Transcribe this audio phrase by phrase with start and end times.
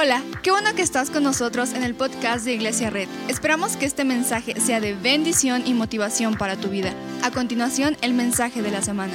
[0.00, 3.08] Hola, qué bueno que estás con nosotros en el podcast de Iglesia Red.
[3.26, 6.94] Esperamos que este mensaje sea de bendición y motivación para tu vida.
[7.24, 9.14] A continuación, el mensaje de la semana.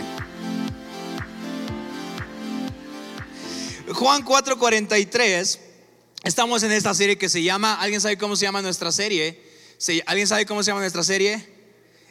[3.94, 5.58] Juan 4:43,
[6.26, 9.42] estamos en esta serie que se llama, ¿alguien sabe cómo se llama nuestra serie?
[9.78, 11.53] Se- ¿Alguien sabe cómo se llama nuestra serie?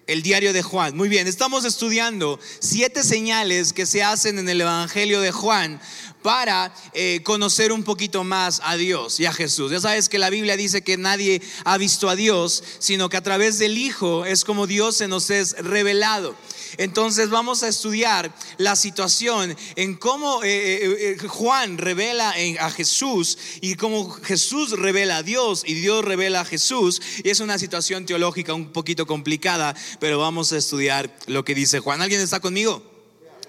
[0.09, 0.97] El diario de Juan.
[0.97, 5.81] Muy bien, estamos estudiando siete señales que se hacen en el Evangelio de Juan
[6.23, 9.71] para eh, conocer un poquito más a Dios y a Jesús.
[9.71, 13.23] Ya sabes que la Biblia dice que nadie ha visto a Dios, sino que a
[13.23, 16.37] través del Hijo es como Dios se nos es revelado.
[16.79, 23.39] Entonces vamos a estudiar la situación en cómo eh, eh, eh, Juan revela a Jesús
[23.61, 27.01] y cómo Jesús revela a Dios y Dios revela a Jesús.
[27.23, 31.81] Y es una situación teológica un poquito complicada, pero vamos a estudiar lo que dice
[31.81, 32.03] Juan.
[32.03, 32.92] ¿Alguien está conmigo?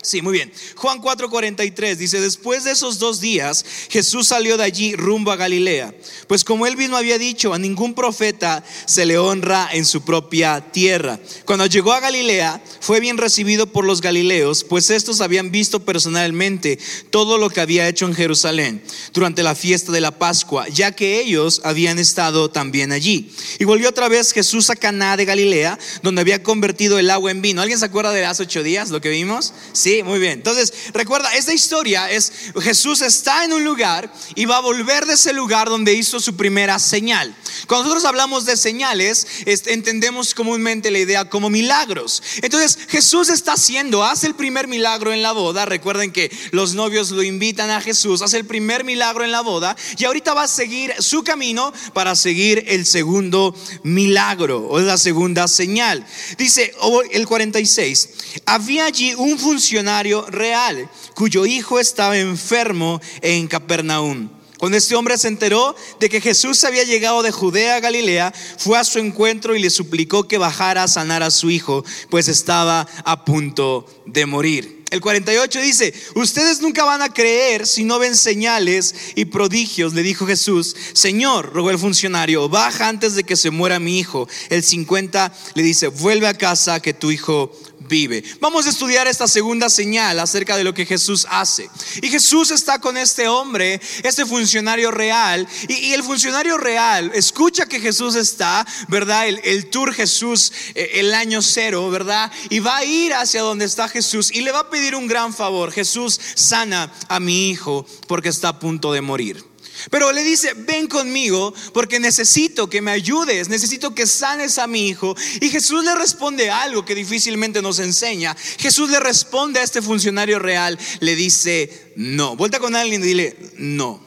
[0.03, 0.51] Sí, muy bien.
[0.75, 5.95] Juan 4:43 dice, después de esos dos días, Jesús salió de allí rumbo a Galilea,
[6.27, 10.59] pues como él mismo había dicho, a ningún profeta se le honra en su propia
[10.59, 11.21] tierra.
[11.45, 16.77] Cuando llegó a Galilea, fue bien recibido por los galileos, pues estos habían visto personalmente
[17.09, 21.21] todo lo que había hecho en Jerusalén durante la fiesta de la Pascua, ya que
[21.21, 23.31] ellos habían estado también allí.
[23.57, 27.41] Y volvió otra vez Jesús a Caná de Galilea, donde había convertido el agua en
[27.41, 27.61] vino.
[27.61, 29.53] ¿Alguien se acuerda de hace ocho días lo que vimos?
[29.71, 30.33] Sí, muy bien.
[30.33, 35.13] Entonces, recuerda, esta historia es Jesús está en un lugar y va a volver de
[35.13, 37.35] ese lugar donde hizo su primera señal.
[37.67, 42.23] Cuando nosotros hablamos de señales, entendemos comúnmente la idea como milagros.
[42.41, 45.65] Entonces, Jesús está haciendo, hace el primer milagro en la boda.
[45.65, 49.75] Recuerden que los novios lo invitan a Jesús, hace el primer milagro en la boda
[49.97, 55.47] y ahorita va a seguir su camino para seguir el segundo milagro o la segunda
[55.47, 56.05] señal.
[56.37, 56.73] Dice
[57.11, 58.09] el 46,
[58.45, 59.82] había allí un funcionario
[60.27, 64.29] real cuyo hijo estaba enfermo en Capernaum.
[64.57, 68.79] Cuando este hombre se enteró de que Jesús había llegado de Judea a Galilea, fue
[68.79, 72.87] a su encuentro y le suplicó que bajara a sanar a su hijo, pues estaba
[73.03, 74.83] a punto de morir.
[74.93, 80.03] El 48 dice, ustedes nunca van a creer si no ven señales y prodigios, le
[80.03, 80.75] dijo Jesús.
[80.93, 84.27] Señor, rogó el funcionario, baja antes de que se muera mi hijo.
[84.51, 87.51] El 50 le dice, vuelve a casa que tu hijo
[87.87, 88.23] vive.
[88.39, 91.69] Vamos a estudiar esta segunda señal acerca de lo que Jesús hace.
[92.01, 97.79] Y Jesús está con este hombre, este funcionario real, y, el funcionario real escucha que
[97.79, 99.27] Jesús está, ¿verdad?
[99.27, 102.31] El, el tour Jesús, eh, el año cero, ¿verdad?
[102.49, 105.33] Y va a ir hacia donde está Jesús y le va a pedir un gran
[105.33, 105.71] favor.
[105.71, 109.52] Jesús sana a mi hijo porque está a punto de morir.
[109.89, 114.87] Pero le dice, ven conmigo porque necesito que me ayudes, necesito que sanes a mi
[114.87, 115.15] hijo.
[115.41, 118.35] Y Jesús le responde algo que difícilmente nos enseña.
[118.57, 122.35] Jesús le responde a este funcionario real, le dice, no.
[122.35, 124.01] Vuelta con alguien y dile, no.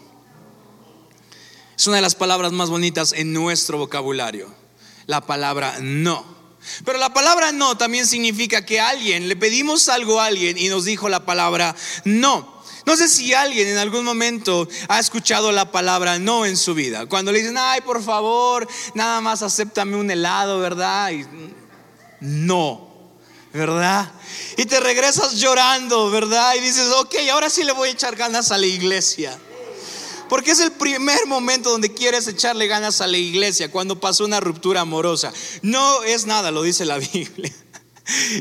[1.76, 4.52] Es una de las palabras más bonitas en nuestro vocabulario,
[5.06, 6.36] la palabra no.
[6.84, 10.84] Pero la palabra no también significa que alguien, le pedimos algo a alguien y nos
[10.84, 12.55] dijo la palabra no.
[12.86, 17.06] No sé si alguien en algún momento ha escuchado la palabra no en su vida.
[17.06, 21.10] Cuando le dicen, ay, por favor, nada más acéptame un helado, ¿verdad?
[21.10, 21.26] Y
[22.20, 22.88] no,
[23.52, 24.12] ¿verdad?
[24.56, 26.54] Y te regresas llorando, ¿verdad?
[26.54, 29.36] Y dices, ok, ahora sí le voy a echar ganas a la iglesia.
[30.28, 34.38] Porque es el primer momento donde quieres echarle ganas a la iglesia, cuando pasó una
[34.38, 35.32] ruptura amorosa.
[35.62, 37.52] No es nada, lo dice la Biblia.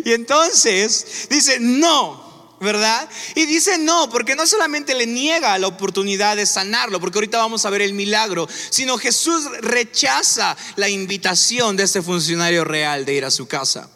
[0.05, 2.24] Y entonces dice, no,
[2.65, 3.07] ¿verdad?
[3.35, 7.65] Y dice no, porque no solamente le niega la oportunidad de sanarlo, porque ahorita vamos
[7.65, 13.23] a ver el milagro, sino Jesús rechaza la invitación de este funcionario real de ir
[13.23, 13.89] a su casa.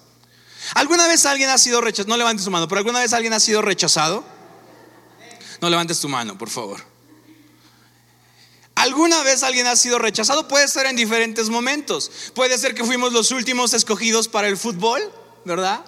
[0.76, 2.10] ¿Alguna vez alguien ha sido rechazado?
[2.10, 4.24] No levantes tu mano, pero ¿alguna vez alguien ha sido rechazado?
[5.62, 6.82] No levantes tu mano, por favor.
[8.76, 10.48] ¿Alguna vez alguien ha sido rechazado?
[10.48, 12.10] Puede ser en diferentes momentos.
[12.34, 15.02] Puede ser que fuimos los últimos escogidos para el fútbol,
[15.44, 15.84] ¿verdad?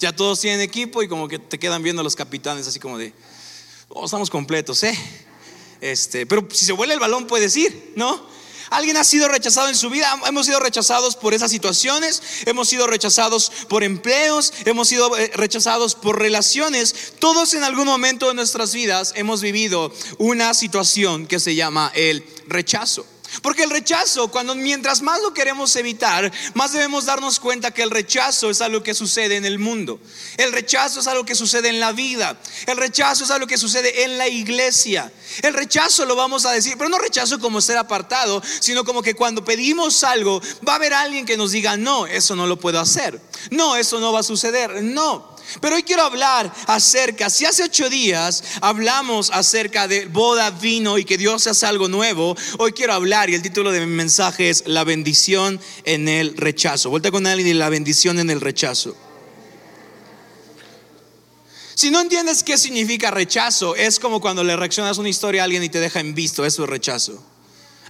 [0.00, 3.12] Ya todos tienen equipo y como que te quedan viendo los capitanes así como de,
[3.90, 4.98] oh, estamos completos, ¿eh?
[5.80, 8.28] Este, pero si se vuelve el balón puedes ir, ¿no?
[8.70, 12.86] Alguien ha sido rechazado en su vida, hemos sido rechazados por esas situaciones, hemos sido
[12.86, 17.14] rechazados por empleos, hemos sido eh, rechazados por relaciones.
[17.18, 22.24] Todos en algún momento de nuestras vidas hemos vivido una situación que se llama el
[22.46, 23.04] rechazo.
[23.42, 27.90] Porque el rechazo, cuando mientras más lo queremos evitar, más debemos darnos cuenta que el
[27.90, 30.00] rechazo es algo que sucede en el mundo.
[30.36, 32.38] El rechazo es algo que sucede en la vida.
[32.66, 35.12] El rechazo es algo que sucede en la iglesia.
[35.42, 39.14] El rechazo lo vamos a decir, pero no rechazo como ser apartado, sino como que
[39.14, 42.80] cuando pedimos algo, va a haber alguien que nos diga, no, eso no lo puedo
[42.80, 43.20] hacer.
[43.50, 44.82] No, eso no va a suceder.
[44.82, 45.30] No.
[45.60, 51.04] Pero hoy quiero hablar acerca, si hace ocho días hablamos acerca de boda, vino y
[51.04, 54.64] que Dios hace algo nuevo, hoy quiero hablar y el título de mi mensaje es
[54.66, 56.90] La bendición en el rechazo.
[56.90, 58.96] Vuelta con alguien y la bendición en el rechazo.
[61.74, 65.64] Si no entiendes qué significa rechazo, es como cuando le reaccionas una historia a alguien
[65.64, 67.24] y te deja en visto, eso es rechazo.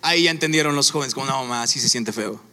[0.01, 2.50] Ahí ya entendieron los jóvenes, como no, más, así se siente feo.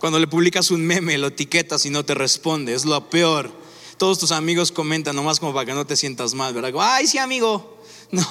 [0.00, 3.50] Cuando le publicas un meme, lo etiquetas y no te responde, es lo peor.
[3.96, 6.72] Todos tus amigos comentan nomás como para que no te sientas mal, ¿verdad?
[6.80, 7.74] Ay, sí, amigo.
[8.12, 8.22] No.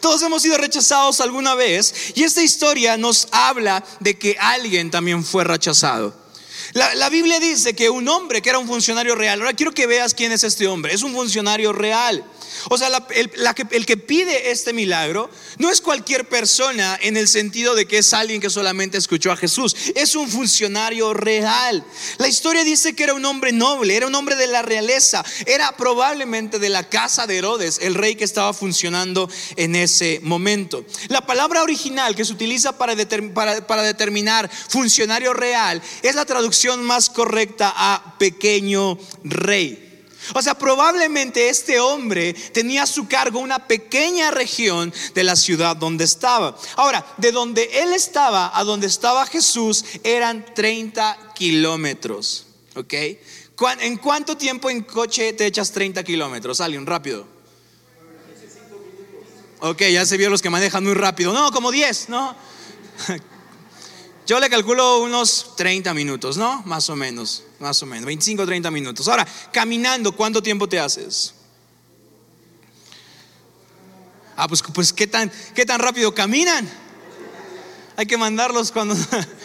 [0.00, 5.24] Todos hemos sido rechazados alguna vez y esta historia nos habla de que alguien también
[5.24, 6.14] fue rechazado.
[6.72, 9.86] La, la, Biblia dice que un hombre que era un funcionario real, ahora quiero que
[9.86, 12.24] veas quién es este hombre, es un funcionario real.
[12.70, 17.86] O sea, el, que, pide este milagro no es cualquier persona en el sentido de
[17.86, 21.84] que es alguien que solamente escuchó a Jesús, es un funcionario real.
[22.18, 25.76] La historia dice que era un hombre noble, era un hombre de la realeza, era
[25.76, 30.84] probablemente de la casa de Herodes, el rey que estaba funcionando en ese momento.
[31.08, 32.94] La palabra original que se utiliza para,
[33.66, 39.81] para determinar funcionario real es la traducción más correcta a pequeño rey.
[40.34, 45.76] O sea, probablemente este hombre tenía a su cargo una pequeña región de la ciudad
[45.76, 46.56] donde estaba.
[46.76, 52.46] Ahora, de donde él estaba a donde estaba Jesús eran 30 kilómetros.
[52.76, 52.94] ¿Ok?
[53.80, 56.60] ¿En cuánto tiempo en coche te echas 30 kilómetros?
[56.60, 57.26] Alguien, rápido.
[59.60, 61.32] Ok, ya se vio los que manejan muy rápido.
[61.32, 62.34] No, como 10, ¿no?
[64.26, 66.62] Yo le calculo unos 30 minutos, ¿no?
[66.64, 69.08] Más o menos, más o menos, 25 30 minutos.
[69.08, 71.34] Ahora, caminando, ¿cuánto tiempo te haces?
[74.36, 76.68] Ah, pues, pues ¿qué, tan, ¿qué tan rápido caminan?
[77.96, 78.94] Hay que mandarlos cuando...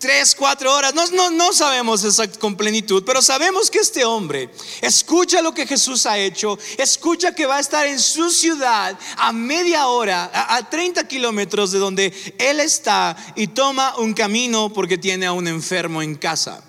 [0.00, 0.94] tres, cuatro horas.
[0.94, 4.50] No, no, no sabemos exacto con plenitud, pero sabemos que este hombre
[4.80, 9.32] escucha lo que Jesús ha hecho, escucha que va a estar en su ciudad a
[9.32, 14.98] media hora, a, a 30 kilómetros de donde él está y toma un camino porque
[14.98, 16.64] tiene a un enfermo en casa.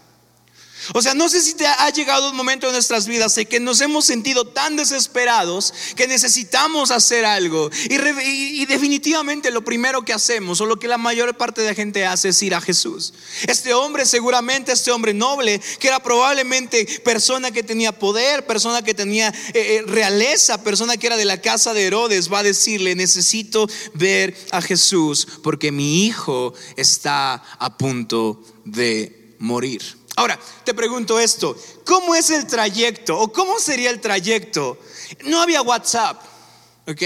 [0.93, 3.59] O sea, no sé si te ha llegado un momento en nuestras vidas en que
[3.59, 7.69] nos hemos sentido tan desesperados que necesitamos hacer algo.
[7.89, 12.05] Y, definitivamente lo primero que hacemos, o lo que la mayor parte de la gente
[12.05, 13.13] hace, es ir a Jesús.
[13.47, 18.93] Este hombre, seguramente, este hombre noble, que era probablemente persona que tenía poder, persona que
[18.93, 22.95] tenía eh, eh, realeza, persona que era de la casa de Herodes, va a decirle,
[22.95, 30.00] necesito ver a Jesús porque mi hijo está a punto de morir.
[30.15, 31.55] Ahora, te pregunto esto,
[31.85, 34.77] ¿cómo es el trayecto o cómo sería el trayecto?
[35.25, 36.21] No había WhatsApp,
[36.87, 37.01] ¿ok?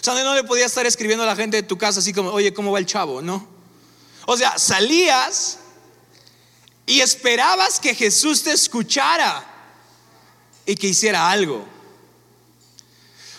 [0.00, 2.30] O sea, no le podía estar escribiendo a la gente de tu casa así como,
[2.30, 3.20] oye, ¿cómo va el chavo?
[3.20, 3.46] No.
[4.26, 5.58] O sea, salías
[6.86, 9.46] y esperabas que Jesús te escuchara
[10.64, 11.66] y que hiciera algo.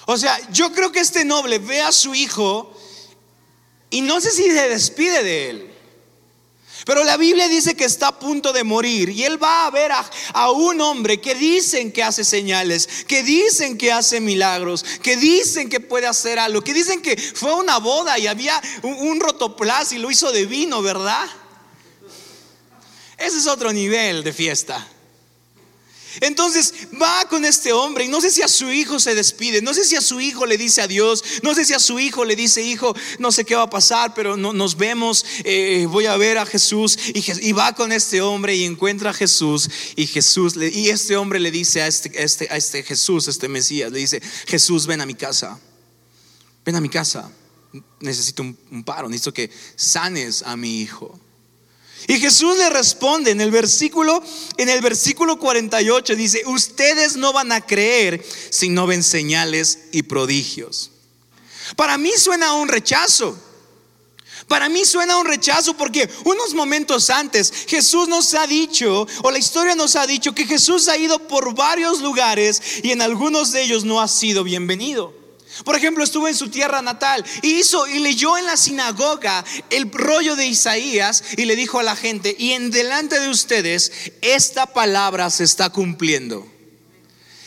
[0.05, 2.75] O sea, yo creo que este noble ve a su hijo
[3.89, 5.70] y no sé si se despide de él.
[6.85, 9.91] Pero la Biblia dice que está a punto de morir y él va a ver
[9.91, 15.69] a, un hombre que dicen que hace señales, que dicen que hace milagros, que dicen
[15.69, 19.91] que puede hacer algo, que dicen que fue una boda y había un, un rotoplas
[19.91, 21.27] y lo hizo de vino, ¿verdad?
[23.17, 24.87] Ese es otro nivel de fiesta.
[26.19, 29.73] Entonces va con este hombre y no sé si a su hijo se despide, no
[29.73, 32.35] sé si a su hijo le dice adiós, no sé si a su hijo le
[32.35, 36.17] dice, hijo, no sé qué va a pasar, pero no, nos vemos, eh, voy a
[36.17, 36.97] ver a Jesús.
[37.13, 41.39] Y, va con este hombre y encuentra a Jesús y Jesús, le, y este hombre
[41.39, 45.05] le dice a este, este, a este Jesús, este Mesías, le dice, Jesús, ven a
[45.05, 45.59] mi casa,
[46.65, 47.31] ven a mi casa,
[47.99, 51.19] necesito un paro, necesito que sanes a mi hijo.
[52.07, 54.23] Y Jesús le responde en el versículo
[54.57, 60.03] en el versículo 48 dice, "Ustedes no van a creer si no ven señales y
[60.03, 60.91] prodigios."
[61.75, 63.37] Para mí suena un rechazo.
[64.47, 69.39] Para mí suena un rechazo porque unos momentos antes Jesús nos ha dicho, o la
[69.39, 73.61] historia nos ha dicho, que Jesús ha ido por varios lugares y en algunos de
[73.61, 75.20] ellos no ha sido bienvenido.
[75.63, 79.91] Por ejemplo, estuvo en su tierra natal y hizo y leyó en la sinagoga el
[79.91, 83.91] rollo de Isaías y le dijo a la gente, "Y en delante de ustedes
[84.21, 86.47] esta palabra se está cumpliendo."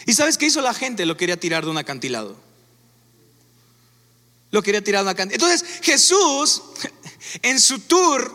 [0.06, 1.06] ¿Y sabes qué hizo la gente?
[1.06, 2.36] Lo quería tirar de un acantilado.
[4.50, 5.50] Lo quería tirar de un acantilado.
[5.50, 6.62] Entonces, Jesús
[7.42, 8.32] en su tour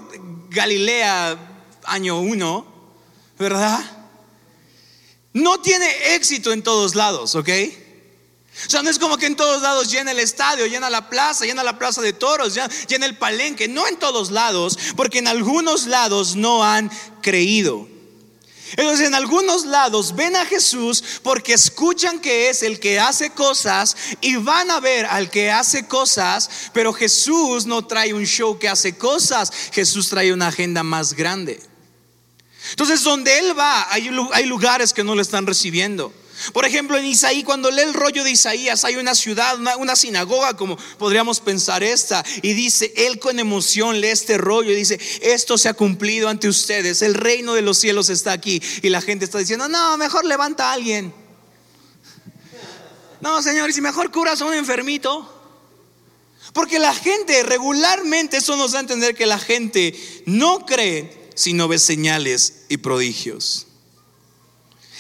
[0.50, 1.38] Galilea
[1.84, 2.66] año 1,
[3.38, 3.80] ¿verdad?
[5.34, 7.50] No tiene éxito en todos lados, ¿ok?
[8.66, 11.46] O sea, no es como que en todos lados llena el estadio, llena la plaza,
[11.46, 13.68] llena la plaza de toros, llena el palenque.
[13.68, 17.88] No en todos lados, porque en algunos lados no han creído.
[18.72, 23.96] Entonces en algunos lados ven a Jesús porque escuchan que es el que hace cosas
[24.22, 28.70] y van a ver al que hace cosas, pero Jesús no trae un show que
[28.70, 31.60] hace cosas, Jesús trae una agenda más grande.
[32.72, 36.14] Entonces donde Él va hay, hay lugares que no lo están recibiendo.
[36.54, 40.56] Por ejemplo, en Isaí, cuando lee el rollo de Isaías, hay una ciudad, una, sinagoga,
[40.56, 45.58] como podríamos pensar esta, y dice, él con emoción lee este rollo y dice, esto
[45.58, 48.62] se ha cumplido ante ustedes, el reino de los cielos está aquí.
[48.82, 51.14] Y la gente está diciendo, no, mejor levanta a alguien.
[53.22, 55.30] No, Señor, y mejor curas a un enfermito.
[56.54, 59.94] Porque la gente regularmente, eso nos da a entender que la gente
[60.26, 63.69] no cree si no ve señales y prodigios.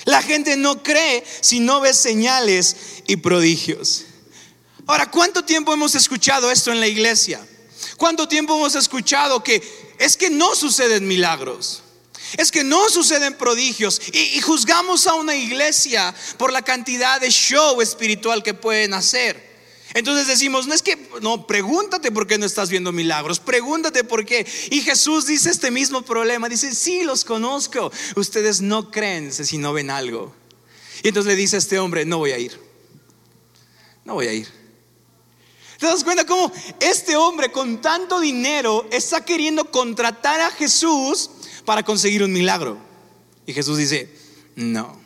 [0.09, 2.75] La gente no cree si no ve señales
[3.05, 4.05] y prodigios.
[4.87, 7.39] Ahora, ¿cuánto tiempo hemos escuchado esto en la iglesia?
[7.95, 9.61] ¿Cuánto tiempo hemos escuchado que
[9.99, 11.83] es que no suceden milagros?
[12.37, 17.79] Es que no suceden prodigios y, juzgamos a una iglesia por la cantidad de show
[17.79, 19.49] espiritual que pueden hacer.
[19.93, 24.24] Entonces decimos, no es que, no, pregúntate por qué no estás viendo milagros, pregúntate por
[24.25, 24.46] qué.
[24.69, 29.74] Y Jesús dice este mismo problema, dice, sí, los conozco, ustedes no creen si no
[29.74, 30.36] ven algo.
[31.01, 32.60] Y entonces le dice a este hombre, no voy a ir,
[34.05, 34.48] no voy a ir.
[35.79, 41.31] ¿Te das cuenta cómo este hombre con tanto dinero está queriendo contratar a Jesús
[41.63, 42.77] para conseguir un milagro?
[43.46, 44.13] Y Jesús dice,
[44.55, 45.00] no.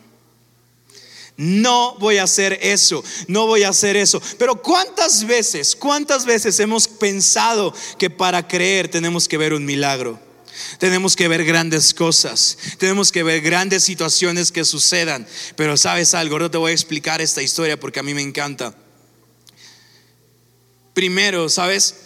[1.36, 4.22] No voy a hacer eso, no voy a hacer eso.
[4.38, 10.20] Pero ¿cuántas veces, cuántas veces hemos pensado que para creer tenemos que ver un milagro?
[10.78, 15.26] Tenemos que ver grandes cosas, tenemos que ver grandes situaciones que sucedan.
[15.56, 18.76] Pero sabes algo, no te voy a explicar esta historia porque a mí me encanta.
[20.92, 21.96] Primero, sabes,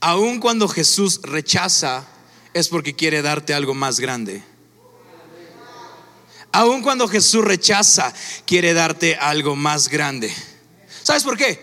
[0.00, 2.06] aun cuando Jesús rechaza,
[2.54, 4.42] es porque quiere darte algo más grande.
[6.54, 8.14] Aun cuando Jesús rechaza,
[8.46, 10.32] quiere darte algo más grande.
[11.02, 11.58] ¿Sabes por qué?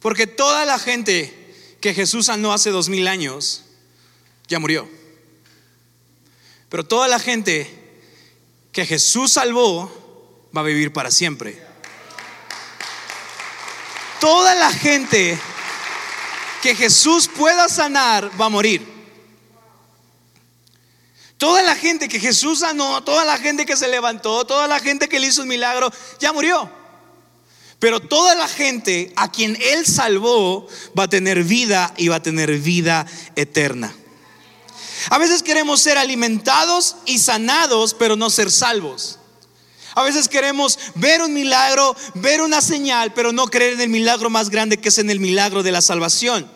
[0.00, 3.62] Porque toda la gente que Jesús sanó hace dos mil años
[4.48, 4.88] ya murió.
[6.68, 7.70] Pero toda la gente
[8.72, 11.62] que Jesús salvó va a vivir para siempre.
[14.18, 15.38] Toda la gente
[16.60, 18.91] que Jesús pueda sanar va a morir.
[21.42, 25.08] Toda la gente que Jesús sanó, toda la gente que se levantó, toda la gente
[25.08, 26.70] que le hizo un milagro, ya murió.
[27.80, 32.22] Pero toda la gente a quien Él salvó va a tener vida y va a
[32.22, 33.92] tener vida eterna.
[35.10, 39.18] A veces queremos ser alimentados y sanados, pero no ser salvos.
[39.96, 44.30] A veces queremos ver un milagro, ver una señal, pero no creer en el milagro
[44.30, 46.48] más grande que es en el milagro de la salvación.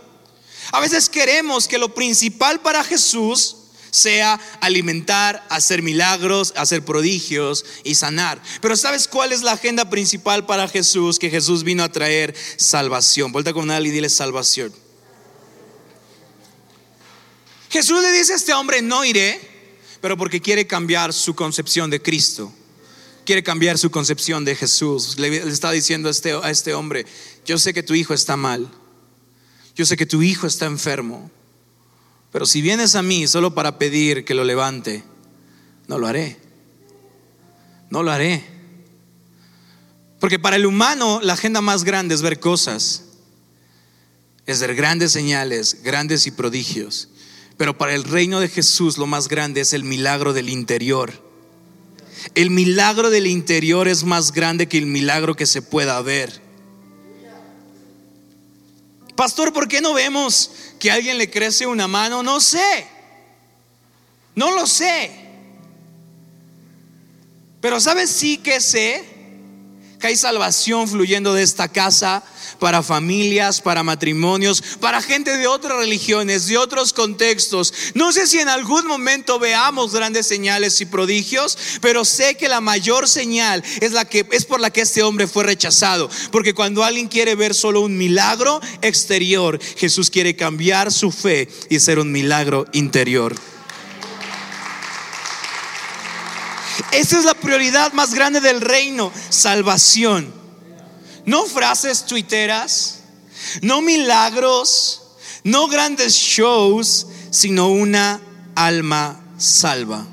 [0.70, 3.56] A veces queremos que lo principal para Jesús
[3.96, 8.40] sea alimentar, hacer milagros, hacer prodigios y sanar.
[8.60, 11.18] Pero ¿sabes cuál es la agenda principal para Jesús?
[11.18, 13.32] Que Jesús vino a traer salvación.
[13.32, 14.72] Vuelta con alguien y dile salvación.
[17.70, 19.40] Jesús le dice a este hombre, no iré,
[20.00, 22.52] pero porque quiere cambiar su concepción de Cristo.
[23.24, 25.18] Quiere cambiar su concepción de Jesús.
[25.18, 27.06] Le, está diciendo a este, a este hombre,
[27.44, 28.70] yo sé que tu hijo está mal.
[29.74, 31.30] Yo sé que tu hijo está enfermo.
[32.36, 35.02] Pero si vienes a mí solo para pedir que lo levante,
[35.88, 36.36] no lo haré.
[37.88, 38.44] No lo haré.
[40.20, 43.04] Porque para el humano la agenda más grande es ver cosas,
[44.44, 47.08] es ver grandes señales, grandes y prodigios.
[47.56, 51.14] Pero para el reino de Jesús lo más grande es el milagro del interior.
[52.34, 56.42] El milagro del interior es más grande que el milagro que se pueda ver.
[59.16, 62.22] Pastor, ¿por qué no vemos que a alguien le crece una mano?
[62.22, 62.86] No sé.
[64.34, 65.10] No lo sé.
[67.60, 69.15] Pero ¿sabes sí que sé?
[70.00, 72.22] Que hay salvación fluyendo de esta casa
[72.58, 77.72] para familias, para matrimonios, para gente de otras religiones, de otros contextos.
[77.94, 82.60] No sé si en algún momento veamos grandes señales y prodigios, pero sé que la
[82.60, 86.84] mayor señal es la que es por la que este hombre fue rechazado, porque cuando
[86.84, 92.12] alguien quiere ver solo un milagro exterior, Jesús quiere cambiar su fe y ser un
[92.12, 93.34] milagro interior.
[96.92, 100.32] Esa es la prioridad más grande del reino, salvación.
[101.24, 103.00] No frases tuiteras,
[103.62, 105.02] no milagros,
[105.44, 108.20] no grandes shows, sino una
[108.54, 110.06] alma salva.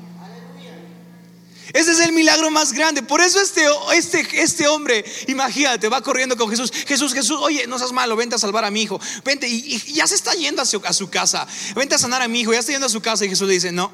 [1.74, 3.02] Ese es el milagro más grande.
[3.02, 6.70] Por eso este, este, este hombre, imagínate, va corriendo con Jesús.
[6.86, 9.00] Jesús, Jesús, oye, no seas malo, vente a salvar a mi hijo.
[9.24, 11.48] Vente, y, ya se está yendo a su, a su, casa.
[11.74, 13.24] Vente a sanar a mi hijo, ya está yendo a su casa.
[13.24, 13.90] Y Jesús le dice, no,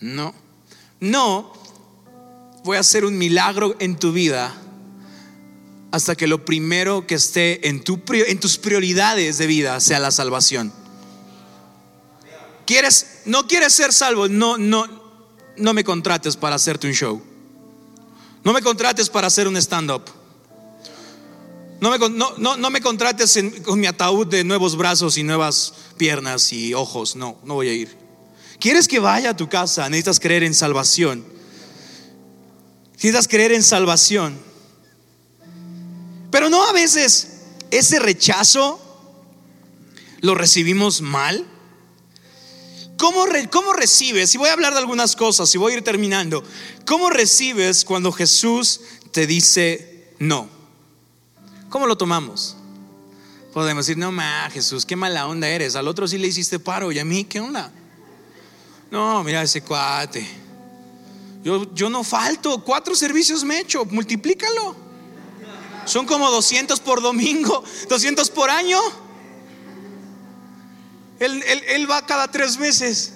[0.00, 0.34] no,
[1.00, 1.52] No
[2.64, 4.54] voy a hacer un milagro en tu vida
[5.92, 10.10] hasta que lo primero que esté en, tu, en tus prioridades de vida sea la
[10.10, 10.72] salvación.
[12.66, 14.28] ¿Quieres, no quieres ser salvo?
[14.28, 14.86] No, no,
[15.56, 17.20] no me contrates para hacerte un show.
[18.44, 20.02] No me contrates para hacer un stand-up.
[21.80, 21.98] No me,
[22.38, 27.16] no, me contrates con mi ataúd de nuevos brazos y nuevas piernas y ojos.
[27.16, 27.96] No, no voy a ir.
[28.60, 29.88] ¿Quieres que vaya a tu casa?
[29.88, 31.24] Necesitas creer en salvación.
[32.92, 34.38] Necesitas creer en salvación.
[36.30, 37.38] Pero no a veces
[37.70, 38.78] ese rechazo
[40.20, 41.46] lo recibimos mal.
[42.98, 44.34] ¿Cómo, ¿Cómo recibes?
[44.34, 46.44] Y voy a hablar de algunas cosas y voy a ir terminando.
[46.84, 50.50] ¿Cómo recibes cuando Jesús te dice no?
[51.70, 52.56] ¿Cómo lo tomamos?
[53.54, 55.76] Podemos decir, no, ma, Jesús, qué mala onda eres.
[55.76, 57.72] Al otro sí le hiciste paro y a mí, ¿qué onda?
[58.90, 60.26] No, mira ese cuate.
[61.42, 64.76] Yo, yo no falto, cuatro servicios me echo, multiplícalo.
[65.86, 68.78] Son como 200 por domingo, 200 por año.
[71.18, 73.14] Él, va cada tres meses.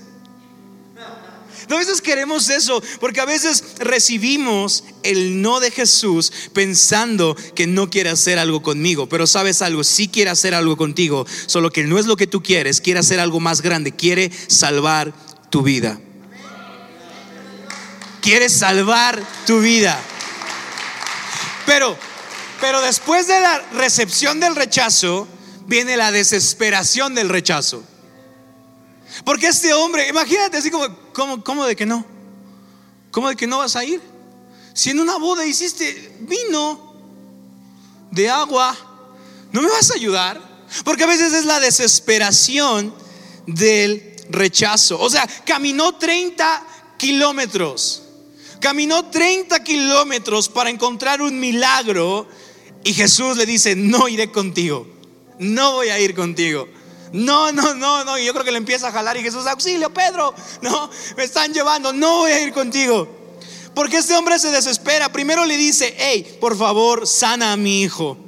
[1.70, 7.88] A veces queremos eso, porque a veces recibimos el no de Jesús pensando que no
[7.88, 11.98] quiere hacer algo conmigo, pero sabes algo, sí quiere hacer algo contigo, solo que no
[11.98, 15.14] es lo que tú quieres, quiere hacer algo más grande, quiere salvar
[15.54, 15.96] tu vida.
[18.20, 19.96] Quiere salvar tu vida.
[21.64, 21.96] Pero,
[22.61, 25.28] pero después de la recepción del rechazo,
[25.68, 27.84] viene la desesperación del rechazo.
[29.25, 32.04] Porque este hombre, imagínate así como, ¿cómo, de que no?
[33.12, 34.00] ¿Cómo de que no vas a ir?
[34.73, 36.96] Si en una boda hiciste vino
[38.11, 38.76] de agua,
[39.52, 40.40] ¿no me vas a ayudar?
[40.84, 42.92] Porque a veces es la desesperación
[43.46, 45.00] del rechazo.
[45.00, 46.66] O sea, caminó 30
[46.96, 48.02] kilómetros.
[48.60, 52.26] Caminó 30 kilómetros para encontrar un milagro
[52.84, 54.86] y Jesús le dice, no iré contigo.
[55.38, 56.68] No voy a ir contigo.
[57.12, 58.18] No, no, no, no.
[58.18, 60.34] Y yo creo que le empieza a jalar y Jesús, auxilio, Pedro.
[60.62, 63.08] No, me están llevando, no voy a ir contigo.
[63.74, 65.12] Porque este hombre se desespera.
[65.12, 68.18] Primero le dice, hey, por favor, sana a mi hijo.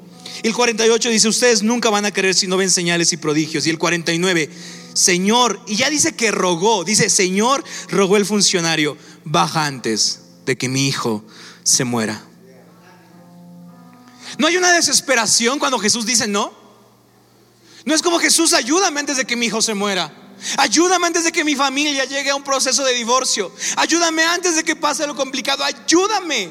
[0.42, 3.66] Y el 48 dice, ustedes nunca van a creer si no ven señales y prodigios.
[3.66, 4.50] Y el 49,
[4.96, 10.70] Señor, y ya dice que rogó, dice, Señor, rogó el funcionario, baja antes de que
[10.70, 11.22] mi hijo
[11.62, 12.24] se muera.
[14.38, 16.50] ¿No hay una desesperación cuando Jesús dice no?
[17.84, 20.12] No es como Jesús, ayúdame antes de que mi hijo se muera.
[20.56, 23.52] Ayúdame antes de que mi familia llegue a un proceso de divorcio.
[23.76, 25.62] Ayúdame antes de que pase lo complicado.
[25.62, 26.50] Ayúdame.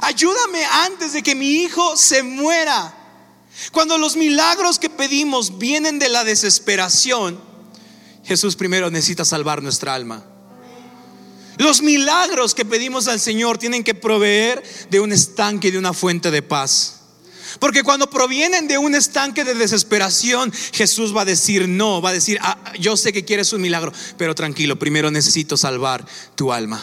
[0.00, 2.94] Ayúdame antes de que mi hijo se muera.
[3.70, 7.51] Cuando los milagros que pedimos vienen de la desesperación,
[8.24, 10.24] Jesús primero necesita salvar nuestra alma.
[11.58, 15.92] Los milagros que pedimos al Señor tienen que proveer de un estanque y de una
[15.92, 17.00] fuente de paz.
[17.58, 22.14] Porque cuando provienen de un estanque de desesperación, Jesús va a decir no, va a
[22.14, 26.04] decir, ah, yo sé que quieres un milagro, pero tranquilo, primero necesito salvar
[26.34, 26.82] tu alma.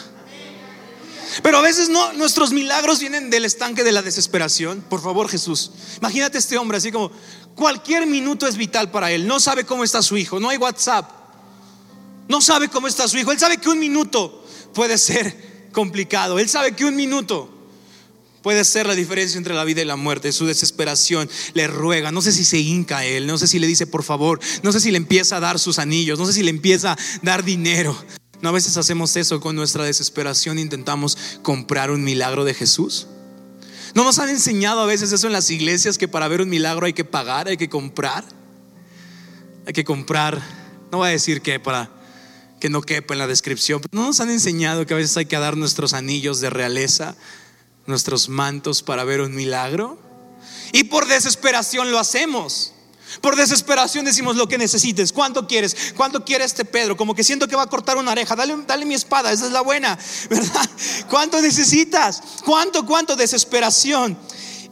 [1.42, 4.80] Pero a veces no, nuestros milagros vienen del estanque de la desesperación.
[4.88, 7.10] Por favor, Jesús, imagínate este hombre así como
[7.54, 9.26] cualquier minuto es vital para él.
[9.26, 11.19] No sabe cómo está su hijo, no hay WhatsApp.
[12.30, 13.32] No sabe cómo está su hijo.
[13.32, 16.38] Él sabe que un minuto puede ser complicado.
[16.38, 17.56] Él sabe que un minuto
[18.42, 20.32] Puede ser la diferencia entre la vida y la muerte.
[20.32, 22.10] Su desesperación le ruega.
[22.10, 23.26] No sé si se hinca a él.
[23.26, 24.40] No sé si le dice por favor.
[24.62, 26.18] No sé si le empieza a dar sus anillos.
[26.18, 27.94] No sé si le empieza a dar dinero.
[28.40, 30.58] No a veces hacemos eso con nuestra desesperación.
[30.58, 33.08] Intentamos comprar un milagro de Jesús.
[33.94, 36.86] No nos han enseñado a veces eso en las iglesias que para ver un milagro
[36.86, 38.24] hay que pagar, hay que comprar.
[39.66, 40.40] Hay que comprar.
[40.90, 41.99] No voy a decir que para
[42.60, 43.80] que no quepa en la descripción.
[43.90, 47.16] no nos han enseñado que a veces hay que dar nuestros anillos de realeza
[47.86, 49.98] nuestros mantos para ver un milagro.
[50.72, 52.72] Y por desesperación lo hacemos.
[53.20, 55.12] Por desesperación decimos lo que necesites.
[55.12, 55.92] ¿Cuánto quieres?
[55.96, 56.96] ¿Cuánto quiere este Pedro?
[56.96, 58.36] Como que siento que va a cortar una oreja.
[58.36, 59.98] Dale, dale mi espada, esa es la buena,
[60.30, 60.70] ¿verdad?
[61.08, 62.22] ¿Cuánto necesitas?
[62.44, 64.16] ¿Cuánto, cuánto desesperación?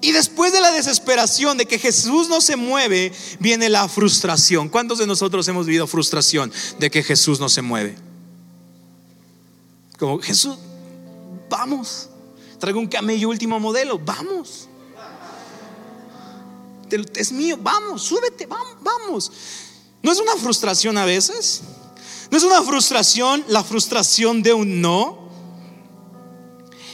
[0.01, 4.69] Y después de la desesperación de que Jesús no se mueve, viene la frustración.
[4.69, 7.97] ¿Cuántos de nosotros hemos vivido frustración de que Jesús no se mueve?
[9.99, 10.57] Como Jesús,
[11.51, 12.09] vamos.
[12.61, 14.69] Traigo un camello último modelo, vamos.
[17.17, 19.33] Es mío, vamos, súbete, vamos.
[20.01, 21.63] ¿No es una frustración a veces?
[22.31, 25.29] ¿No es una frustración la frustración de un no?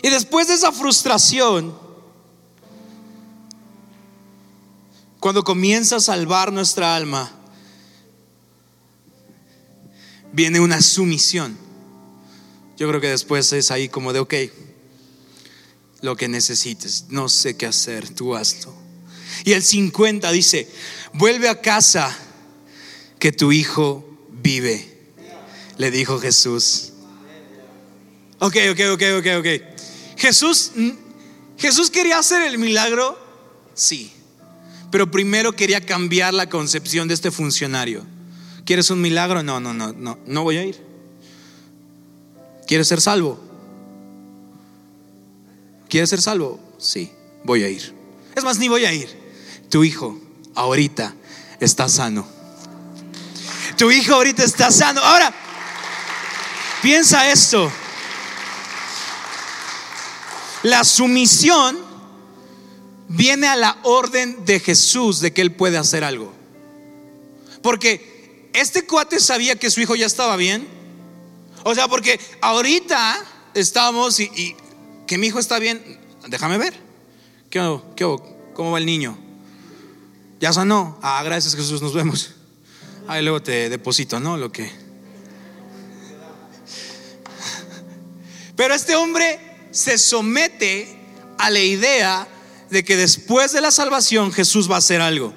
[0.03, 1.84] Y después de esa frustración,
[5.25, 7.33] cuando comienza a salvar nuestra alma,
[10.35, 11.57] viene una sumisión.
[12.77, 14.35] Yo creo que después es ahí como de, ok,
[16.03, 18.75] lo que necesites, no sé qué hacer, tú hazlo.
[19.47, 20.69] Y el 50 dice,
[21.15, 22.15] vuelve a casa
[23.19, 25.15] que tu hijo vive,
[25.79, 26.93] le dijo Jesús.
[28.41, 30.19] Ok, ok, ok, ok, ok.
[30.19, 30.73] Jesús,
[31.57, 33.19] Jesús quería hacer el milagro,
[33.73, 34.14] sí,
[34.91, 38.05] pero primero quería cambiar la concepción de este funcionario.
[38.65, 39.43] ¿Quieres un milagro?
[39.43, 40.81] No, no, no, no, no voy a ir.
[42.67, 43.39] ¿Quieres ser salvo?
[45.89, 46.61] ¿Quieres ser salvo?
[46.79, 47.11] Sí,
[47.45, 47.95] voy a ir.
[48.35, 49.09] Es más, ni voy a ir.
[49.71, 50.19] Tu hijo
[50.55, 51.15] ahorita
[51.61, 52.27] está sano.
[53.77, 55.01] Tu hijo ahorita está sano.
[55.01, 55.33] Ahora,
[56.83, 57.71] piensa esto.
[60.63, 61.84] La sumisión
[63.17, 66.33] viene a la orden de Jesús de que él puede hacer algo.
[67.63, 70.67] Porque este cuate sabía que su hijo ya estaba bien.
[71.65, 73.17] O sea, porque ahorita
[73.55, 74.57] estamos y,
[75.07, 75.99] que mi hijo está bien.
[76.29, 76.75] Déjame ver.
[77.51, 78.17] ¿Qué, qué,
[78.55, 79.17] ¿Cómo va el niño?
[80.41, 80.99] Ya sanó.
[81.03, 82.33] Ah, gracias Jesús, nos vemos.
[83.07, 84.37] Ahí luego te deposito, ¿no?
[84.37, 84.71] Lo que.
[88.57, 90.97] Pero este hombre se somete
[91.39, 92.29] a la idea
[92.71, 95.33] de que después de la salvación Jesús va a hacer algo.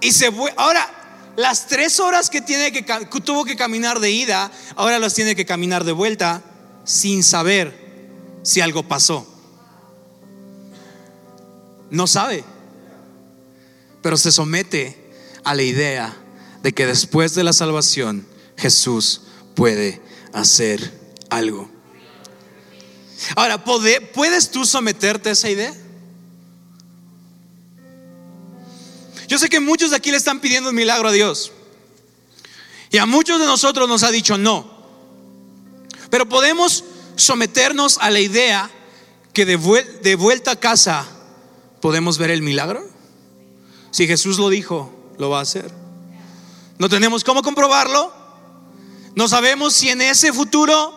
[0.00, 2.82] Y se ahora las tres horas que tiene que
[3.22, 6.42] tuvo que caminar de ida, ahora las tiene que caminar de vuelta
[6.84, 7.74] sin saber
[8.42, 9.26] si algo pasó.
[11.90, 12.44] No sabe,
[14.02, 15.12] pero se somete
[15.44, 16.16] a la idea
[16.62, 19.22] de que después de la salvación Jesús
[19.54, 20.00] puede
[20.32, 20.92] hacer
[21.30, 21.70] algo.
[23.36, 25.74] Ahora, ¿puedes tú someterte a esa idea?
[29.34, 31.50] Yo sé que muchos de aquí le están pidiendo un milagro a Dios.
[32.92, 34.64] Y a muchos de nosotros nos ha dicho no.
[36.08, 36.84] Pero podemos
[37.16, 38.70] someternos a la idea
[39.32, 39.56] que de,
[40.04, 41.08] de vuelta a casa
[41.80, 42.88] podemos ver el milagro.
[43.90, 45.68] Si Jesús lo dijo, lo va a hacer.
[46.78, 48.12] No tenemos cómo comprobarlo.
[49.16, 50.94] No sabemos si en ese futuro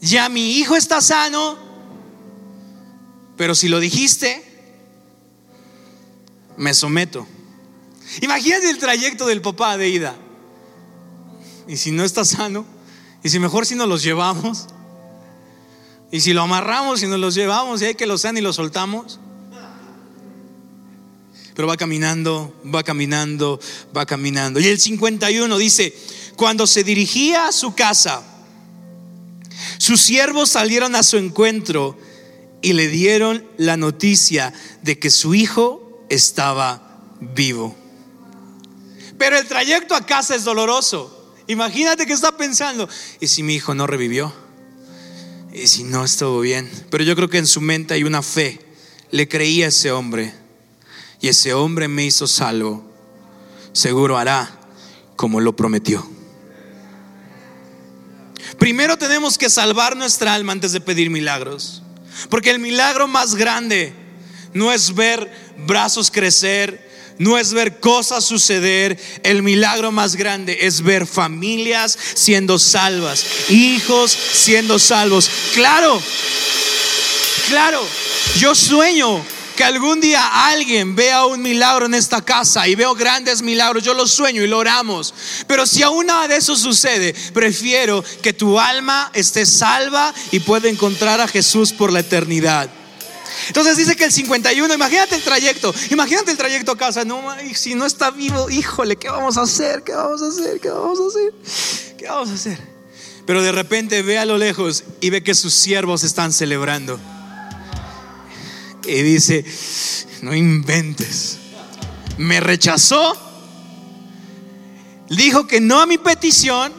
[0.00, 1.56] ya mi hijo está sano.
[3.36, 4.42] Pero si lo dijiste,
[6.56, 7.28] me someto.
[8.22, 10.16] Imagínate el trayecto del papá de ida.
[11.66, 12.66] Y si no está sano,
[13.22, 14.66] y si mejor si nos los llevamos,
[16.10, 18.52] y si lo amarramos y nos los llevamos, y hay que lo sean y lo
[18.52, 19.18] soltamos
[21.54, 23.60] pero va caminando, va caminando,
[23.96, 24.58] va caminando.
[24.60, 25.94] Y el 51 dice,
[26.36, 28.22] cuando se dirigía a su casa,
[29.78, 31.96] sus siervos salieron a su encuentro
[32.60, 37.76] y le dieron la noticia de que su hijo estaba vivo.
[39.24, 41.32] Pero el trayecto a casa es doloroso.
[41.46, 42.86] Imagínate que está pensando,
[43.20, 44.30] ¿y si mi hijo no revivió?
[45.50, 46.70] ¿Y si no estuvo bien?
[46.90, 48.60] Pero yo creo que en su mente hay una fe.
[49.10, 50.34] Le creía a ese hombre
[51.22, 52.84] y ese hombre me hizo salvo,
[53.72, 54.60] seguro hará
[55.16, 56.06] como lo prometió.
[58.58, 61.82] Primero tenemos que salvar nuestra alma antes de pedir milagros.
[62.28, 63.94] Porque el milagro más grande
[64.52, 65.32] no es ver
[65.66, 66.83] brazos crecer,
[67.18, 68.98] no es ver cosas suceder.
[69.22, 75.30] El milagro más grande es ver familias siendo salvas, hijos siendo salvos.
[75.54, 76.00] Claro,
[77.48, 77.86] claro,
[78.38, 79.24] yo sueño
[79.56, 83.94] que algún día alguien vea un milagro en esta casa y veo grandes milagros, yo
[83.94, 85.14] lo sueño y lo oramos.
[85.46, 90.68] Pero si aún nada de eso sucede, prefiero que tu alma esté salva y pueda
[90.68, 92.68] encontrar a Jesús por la eternidad.
[93.48, 97.22] Entonces dice que el 51, imagínate el trayecto, imagínate el trayecto a casa, no,
[97.54, 99.82] si no está vivo, híjole, ¿qué vamos a hacer?
[99.82, 100.60] ¿Qué vamos a hacer?
[100.60, 101.96] ¿Qué vamos a hacer?
[101.96, 102.58] ¿Qué vamos a hacer?
[103.26, 107.00] Pero de repente ve a lo lejos y ve que sus siervos están celebrando
[108.86, 109.44] y dice,
[110.22, 111.38] no inventes,
[112.18, 113.16] me rechazó,
[115.08, 116.72] dijo que no a mi petición,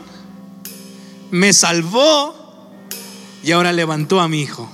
[1.32, 2.36] me salvó
[3.44, 4.72] y ahora levantó a mi hijo,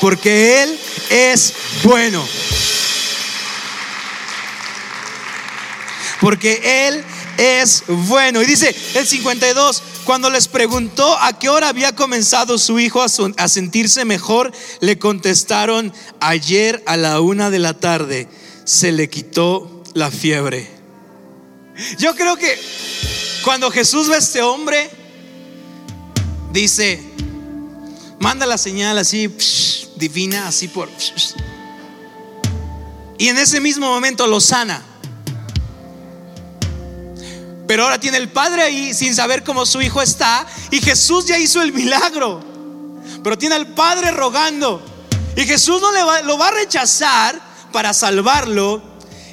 [0.00, 0.78] porque Él
[1.10, 1.52] es
[1.84, 2.26] bueno.
[6.20, 7.04] Porque Él
[7.38, 8.42] es bueno.
[8.42, 13.48] Y dice el 52, cuando les preguntó a qué hora había comenzado su hijo a,
[13.48, 18.28] sentirse mejor, le contestaron, ayer a la una de la tarde
[18.64, 20.68] se le quitó la fiebre.
[21.98, 22.58] Yo creo que
[23.44, 24.90] cuando Jesús ve a este hombre,
[26.52, 27.00] dice,
[28.18, 29.30] manda la señal así,
[29.98, 30.88] divina, así por...
[33.18, 34.82] y en ese mismo momento lo sana.
[37.66, 41.38] Pero ahora tiene el padre ahí sin saber cómo su hijo está y Jesús ya
[41.38, 42.42] hizo el milagro.
[43.22, 44.82] Pero tiene al padre rogando
[45.36, 47.38] y Jesús no le va, lo va a rechazar
[47.70, 48.82] para salvarlo.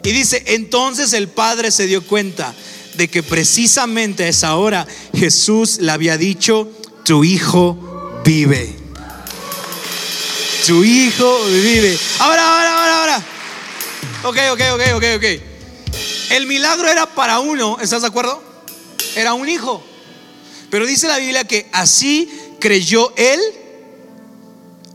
[0.03, 2.53] Y dice, entonces el padre se dio cuenta
[2.95, 6.69] de que precisamente a esa hora Jesús le había dicho,
[7.03, 8.84] tu hijo vive.
[10.65, 11.97] Tu hijo vive.
[12.19, 13.23] Ahora, ahora, ahora, ahora.
[14.23, 15.41] Ok, ok, ok, ok, ok.
[16.31, 18.41] El milagro era para uno, ¿estás de acuerdo?
[19.15, 19.83] Era un hijo.
[20.71, 23.39] Pero dice la Biblia que así creyó él.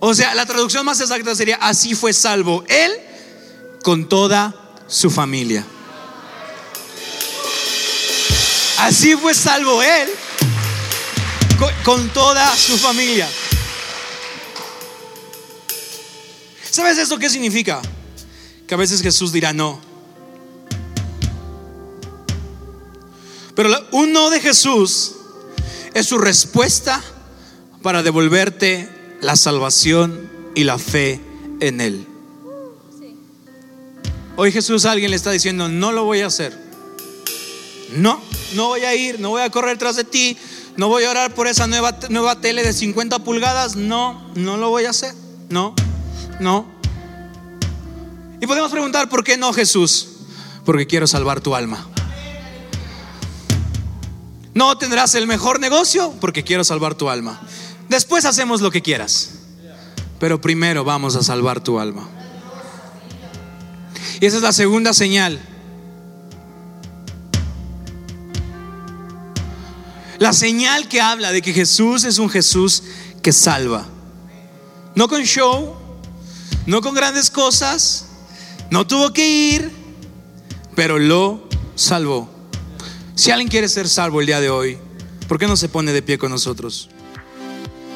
[0.01, 2.93] O sea, la traducción más exacta sería, así fue salvo él
[3.83, 4.55] con toda
[4.89, 5.65] su familia.
[8.79, 10.09] Así fue salvo él
[11.85, 13.29] con, toda su familia.
[16.81, 17.83] ¿Sabes eso qué significa?
[18.67, 19.79] Que a veces Jesús dirá no.
[23.55, 25.13] Pero un no de Jesús
[25.93, 27.05] es su respuesta
[27.83, 28.89] para devolverte
[29.21, 31.21] la salvación y la fe
[31.61, 32.07] en Él.
[34.37, 36.59] Hoy Jesús a alguien le está diciendo, no lo voy a hacer.
[37.93, 38.23] No,
[38.55, 40.39] no voy a ir, no voy a correr tras de ti,
[40.79, 43.77] no voy a orar por esa nueva, nueva tele de 50 pulgadas.
[43.77, 45.15] No, no lo voy a hacer.
[45.51, 45.75] No,
[46.39, 46.67] no.
[48.41, 50.09] Y podemos preguntar, ¿por qué no Jesús?
[50.65, 51.87] Porque quiero salvar tu alma.
[54.55, 57.41] No tendrás el mejor negocio porque quiero salvar tu alma.
[57.89, 59.31] Después hacemos lo que quieras.
[60.19, 62.09] Pero primero vamos a salvar tu alma.
[64.21, 65.41] Y esa es la segunda señal
[70.21, 72.83] La señal que habla de que Jesús es un Jesús
[73.23, 73.87] que salva.
[74.95, 75.75] No con show,
[76.67, 78.07] no con grandes cosas,
[78.71, 79.71] no tuvo que ir,
[80.75, 82.29] pero lo salvó.
[83.15, 84.79] Si alguien quiere ser salvo el día de hoy,
[85.29, 86.89] ¿por qué no se pone de pie con nosotros?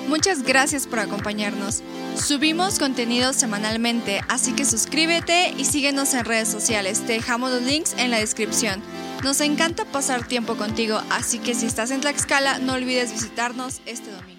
[0.09, 1.83] Muchas gracias por acompañarnos.
[2.15, 7.01] Subimos contenido semanalmente, así que suscríbete y síguenos en redes sociales.
[7.07, 8.83] Te dejamos los links en la descripción.
[9.23, 14.11] Nos encanta pasar tiempo contigo, así que si estás en Tlaxcala, no olvides visitarnos este
[14.11, 14.34] domingo.